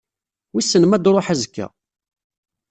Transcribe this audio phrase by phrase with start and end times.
[0.53, 1.67] Wissen ma ad d-truḥ azekka?